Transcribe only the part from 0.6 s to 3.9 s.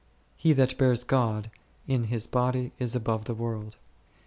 bears God in his body is above the world.